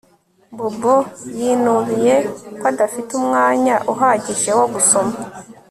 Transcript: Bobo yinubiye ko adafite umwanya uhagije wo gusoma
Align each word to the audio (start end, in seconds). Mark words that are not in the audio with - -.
Bobo 0.57 0.95
yinubiye 1.39 2.15
ko 2.59 2.65
adafite 2.71 3.09
umwanya 3.19 3.75
uhagije 3.91 4.51
wo 4.59 4.65
gusoma 4.73 5.15